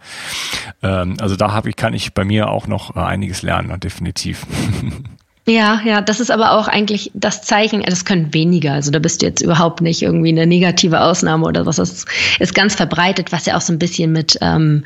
[0.82, 4.46] Ähm, also da habe ich kann ich bei mir auch noch äh, einiges lernen, definitiv.
[5.46, 8.74] Ja, ja, das ist aber auch eigentlich das Zeichen, das können weniger.
[8.74, 11.76] Also da bist du jetzt überhaupt nicht irgendwie eine negative Ausnahme oder was.
[11.76, 12.04] Das
[12.38, 14.84] ist ganz verbreitet, was ja auch so ein bisschen mit, ähm,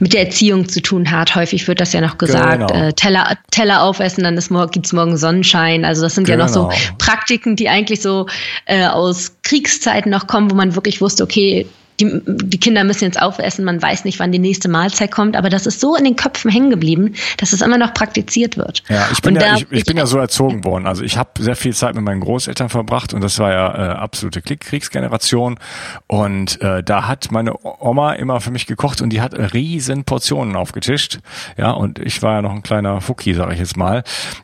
[0.00, 1.36] mit der Erziehung zu tun hat.
[1.36, 2.88] Häufig wird das ja noch gesagt, genau.
[2.88, 5.86] äh, Teller, Teller aufessen, dann ist, gibt's morgen Sonnenschein.
[5.86, 6.38] Also das sind genau.
[6.40, 6.96] ja noch so genau.
[6.98, 8.26] Praktiken, die eigentlich so
[8.66, 11.66] äh, aus Kriegszeiten noch kommen, wo man wirklich wusste, okay,
[12.00, 15.48] die, die Kinder müssen jetzt aufessen, man weiß nicht, wann die nächste Mahlzeit kommt, aber
[15.48, 18.82] das ist so in den Köpfen hängen geblieben, dass es immer noch praktiziert wird.
[18.88, 20.86] Ja, ich bin, ja, ich, ich, bin ja so erzogen worden.
[20.86, 23.94] Also ich habe sehr viel Zeit mit meinen Großeltern verbracht und das war ja äh,
[23.96, 25.58] absolute Kriegsgeneration.
[26.06, 30.56] Und äh, da hat meine Oma immer für mich gekocht und die hat riesen Portionen
[30.56, 31.20] aufgetischt.
[31.56, 34.02] Ja, und ich war ja noch ein kleiner Fuki, sage ich jetzt mal.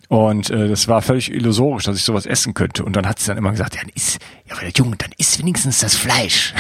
[0.09, 2.85] Und äh, das war völlig illusorisch, dass ich sowas essen könnte.
[2.85, 4.19] Und dann hat sie dann immer gesagt, ja, isst,
[4.51, 6.55] ja, Junge, dann isst wenigstens das Fleisch.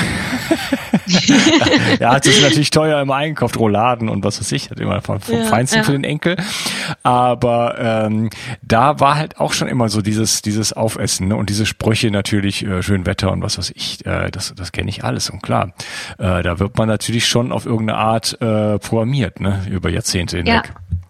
[1.98, 5.20] ja, es ist natürlich teuer im Einkauf, Rouladen und was weiß ich, hat immer vom,
[5.20, 5.84] vom ja, Feinsten ja.
[5.84, 6.36] für den Enkel.
[7.02, 8.30] Aber ähm,
[8.62, 11.36] da war halt auch schon immer so dieses, dieses Aufessen ne?
[11.36, 14.88] und diese Sprüche natürlich, äh, schön Wetter und was weiß ich, äh, das, das kenne
[14.88, 15.30] ich alles.
[15.30, 15.72] Und klar,
[16.18, 20.72] äh, da wird man natürlich schon auf irgendeine Art äh, programmiert, ne, über Jahrzehnte hinweg.
[20.74, 21.00] Ja.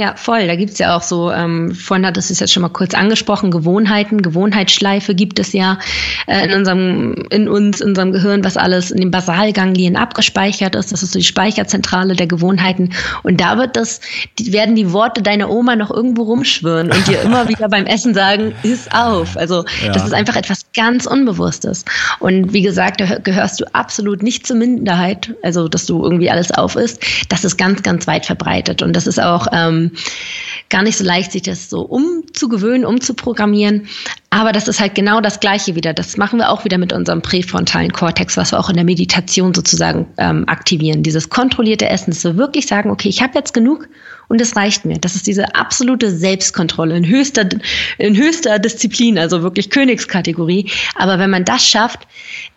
[0.00, 0.46] Ja, voll.
[0.46, 4.22] Da gibt's ja auch so, ähm, vorhin hat es jetzt schon mal kurz angesprochen, Gewohnheiten,
[4.22, 5.78] Gewohnheitsschleife gibt es ja
[6.26, 10.90] äh, in unserem, in uns, in unserem Gehirn, was alles in den Basalganglien abgespeichert ist.
[10.90, 12.94] Das ist so die Speicherzentrale der Gewohnheiten.
[13.24, 14.00] Und da wird das,
[14.38, 18.14] die, werden die Worte deiner Oma noch irgendwo rumschwirren und dir immer wieder beim Essen
[18.14, 19.36] sagen, iss auf.
[19.36, 19.92] Also ja.
[19.92, 21.84] das ist einfach etwas ganz Unbewusstes.
[22.20, 26.52] Und wie gesagt, da gehörst du absolut nicht zur Minderheit, also dass du irgendwie alles
[26.52, 27.04] auf isst.
[27.28, 28.80] Das ist ganz, ganz weit verbreitet.
[28.80, 29.89] Und das ist auch ähm,
[30.68, 33.88] gar nicht so leicht, sich das so umzugewöhnen, umzuprogrammieren.
[34.30, 35.92] Aber das ist halt genau das Gleiche wieder.
[35.92, 39.52] Das machen wir auch wieder mit unserem präfrontalen Kortex, was wir auch in der Meditation
[39.52, 41.02] sozusagen ähm, aktivieren.
[41.02, 43.88] Dieses kontrollierte Essen, dass wir wirklich sagen, okay, ich habe jetzt genug
[44.30, 44.96] und es reicht mir.
[44.96, 47.48] Das ist diese absolute Selbstkontrolle in höchster,
[47.98, 50.70] in höchster Disziplin, also wirklich Königskategorie.
[50.94, 52.06] Aber wenn man das schafft,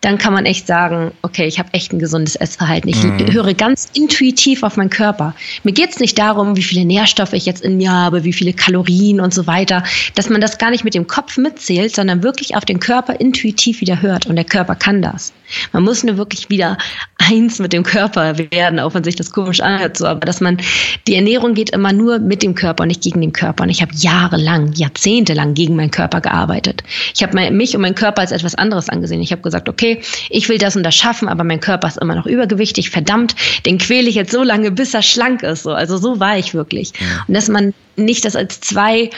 [0.00, 2.88] dann kann man echt sagen, okay, ich habe echt ein gesundes Essverhalten.
[2.88, 3.32] Ich mhm.
[3.32, 5.34] höre ganz intuitiv auf meinen Körper.
[5.64, 8.52] Mir geht es nicht darum, wie viele Nährstoffe ich jetzt in mir habe, wie viele
[8.52, 9.82] Kalorien und so weiter,
[10.14, 13.80] dass man das gar nicht mit dem Kopf mitzählt, sondern wirklich auf den Körper intuitiv
[13.80, 14.26] wieder hört.
[14.26, 15.32] Und der Körper kann das.
[15.72, 16.78] Man muss nur wirklich wieder
[17.18, 20.58] eins mit dem Körper werden, auch wenn sich das komisch anhört, so, aber dass man,
[21.06, 23.64] die Ernährung geht immer nur mit dem Körper und nicht gegen den Körper.
[23.64, 26.82] Und ich habe jahrelang, jahrzehntelang gegen meinen Körper gearbeitet.
[27.14, 29.20] Ich habe mich und meinen Körper als etwas anderes angesehen.
[29.20, 30.00] Ich habe gesagt, okay,
[30.30, 33.34] ich will das und das schaffen, aber mein Körper ist immer noch übergewichtig, verdammt,
[33.66, 35.62] den quäle ich jetzt so lange, bis er schlank ist.
[35.62, 35.72] So.
[35.72, 36.92] Also so war ich wirklich.
[37.28, 39.10] Und dass man nicht das als zwei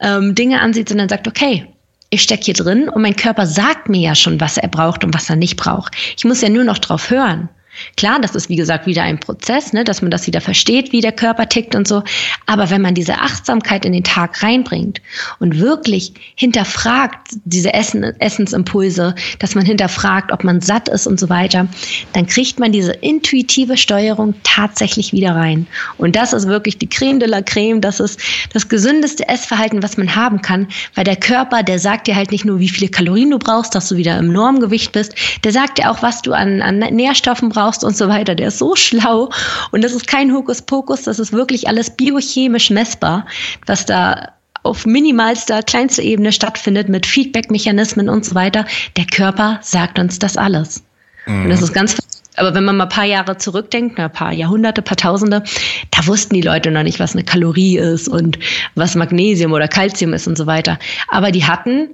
[0.00, 1.66] ähm, Dinge ansieht, sondern sagt, okay,
[2.10, 5.14] ich stecke hier drin und mein Körper sagt mir ja schon, was er braucht und
[5.14, 5.94] was er nicht braucht.
[6.16, 7.48] Ich muss ja nur noch drauf hören.
[7.96, 11.00] Klar, das ist wie gesagt wieder ein Prozess, ne, dass man das wieder versteht, wie
[11.00, 12.02] der Körper tickt und so.
[12.46, 15.00] Aber wenn man diese Achtsamkeit in den Tag reinbringt
[15.40, 21.28] und wirklich hinterfragt diese Essen, Essensimpulse, dass man hinterfragt, ob man satt ist und so
[21.28, 21.66] weiter,
[22.12, 25.66] dann kriegt man diese intuitive Steuerung tatsächlich wieder rein.
[25.98, 27.80] Und das ist wirklich die Creme de la Creme.
[27.80, 28.20] Das ist
[28.52, 32.44] das gesündeste Essverhalten, was man haben kann, weil der Körper, der sagt dir halt nicht
[32.44, 35.90] nur, wie viele Kalorien du brauchst, dass du wieder im Normgewicht bist, der sagt dir
[35.90, 38.34] auch, was du an, an Nährstoffen brauchst brauchst und so weiter.
[38.34, 39.30] Der ist so schlau
[39.72, 43.26] und das ist kein Hokuspokus, das ist wirklich alles biochemisch messbar,
[43.66, 48.66] was da auf minimalster, kleinster Ebene stattfindet mit Feedback-Mechanismen und so weiter.
[48.96, 50.82] Der Körper sagt uns das alles.
[51.26, 51.44] Mhm.
[51.44, 51.96] Und das ist ganz
[52.36, 55.44] aber wenn man mal ein paar Jahre zurückdenkt, ein paar Jahrhunderte, ein paar Tausende,
[55.92, 58.40] da wussten die Leute noch nicht, was eine Kalorie ist und
[58.74, 60.80] was Magnesium oder Calcium ist und so weiter.
[61.06, 61.90] Aber die hatten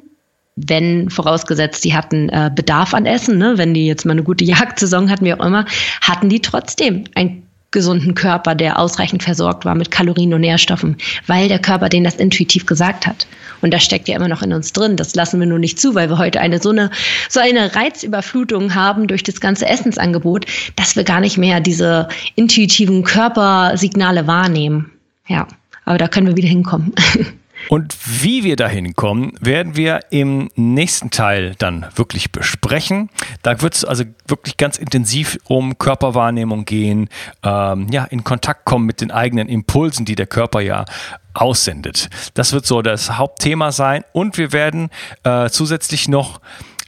[0.56, 3.56] wenn vorausgesetzt, die hatten äh, Bedarf an Essen, ne?
[3.56, 5.64] wenn die jetzt mal eine gute Jagdsaison hatten, wie auch immer,
[6.00, 10.96] hatten die trotzdem ein gesunden Körper, der ausreichend versorgt war mit Kalorien und Nährstoffen,
[11.28, 13.28] weil der Körper denen das intuitiv gesagt hat.
[13.60, 14.96] Und das steckt ja immer noch in uns drin.
[14.96, 16.90] Das lassen wir nur nicht zu, weil wir heute eine so eine
[17.28, 23.04] so eine Reizüberflutung haben durch das ganze Essensangebot, dass wir gar nicht mehr diese intuitiven
[23.04, 24.90] Körpersignale wahrnehmen.
[25.28, 25.46] Ja,
[25.84, 26.92] aber da können wir wieder hinkommen.
[27.68, 33.10] Und wie wir dahin kommen, werden wir im nächsten Teil dann wirklich besprechen.
[33.42, 37.08] Da wird es also wirklich ganz intensiv um Körperwahrnehmung gehen,
[37.42, 40.84] ähm, ja, in Kontakt kommen mit den eigenen Impulsen, die der Körper ja
[41.34, 42.08] aussendet.
[42.34, 44.04] Das wird so das Hauptthema sein.
[44.12, 44.90] Und wir werden
[45.22, 46.40] äh, zusätzlich noch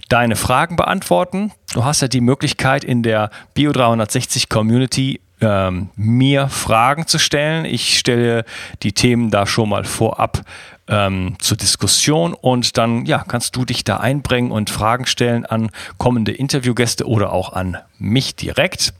[0.08, 1.52] deine Fragen beantworten.
[1.72, 7.64] Du hast ja die Möglichkeit in der Bio 360 Community ähm, mir Fragen zu stellen.
[7.64, 8.44] Ich stelle
[8.82, 10.42] die Themen da schon mal vorab
[10.88, 15.70] ähm, zur Diskussion und dann ja, kannst du dich da einbringen und Fragen stellen an
[15.98, 18.94] kommende Interviewgäste oder auch an mich direkt.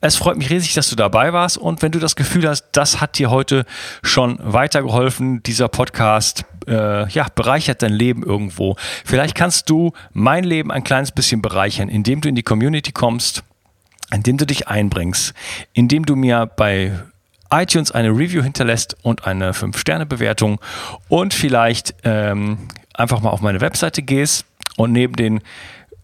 [0.00, 3.00] Es freut mich riesig, dass du dabei warst und wenn du das Gefühl hast, das
[3.00, 3.64] hat dir heute
[4.02, 8.76] schon weitergeholfen, dieser Podcast äh, ja, bereichert dein Leben irgendwo.
[9.04, 13.44] Vielleicht kannst du mein Leben ein kleines bisschen bereichern, indem du in die Community kommst
[14.12, 15.34] indem du dich einbringst,
[15.72, 16.92] indem du mir bei
[17.50, 20.60] iTunes eine Review hinterlässt und eine 5-Sterne-Bewertung
[21.08, 22.58] und vielleicht ähm,
[22.94, 24.46] einfach mal auf meine Webseite gehst
[24.76, 25.40] und neben den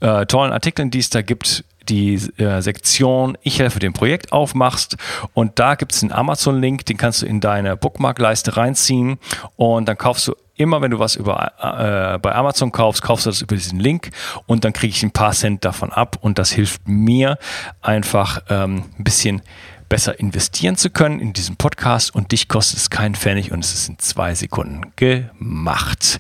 [0.01, 4.97] äh, tollen Artikeln, die es da gibt, die äh, Sektion Ich helfe dem Projekt aufmachst
[5.33, 9.19] und da gibt es einen Amazon-Link, den kannst du in deine Bookmark-Leiste reinziehen
[9.57, 13.31] und dann kaufst du immer, wenn du was über, äh, bei Amazon kaufst, kaufst du
[13.31, 14.11] das über diesen Link
[14.47, 17.39] und dann kriege ich ein paar Cent davon ab und das hilft mir
[17.81, 19.43] einfach ähm, ein bisschen
[19.89, 23.73] besser investieren zu können in diesem Podcast und dich kostet es keinen Pfennig und es
[23.73, 26.19] ist in zwei Sekunden gemacht.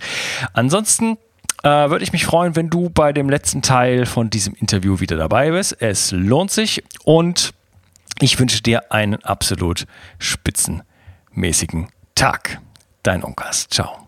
[0.55, 1.19] Ansonsten
[1.63, 5.17] äh, würde ich mich freuen, wenn du bei dem letzten Teil von diesem Interview wieder
[5.17, 5.81] dabei bist.
[5.81, 7.53] Es lohnt sich und
[8.21, 9.87] ich wünsche dir einen absolut
[10.19, 12.61] spitzenmäßigen Tag.
[13.03, 13.69] Dein Unkas.
[13.69, 14.08] Ciao.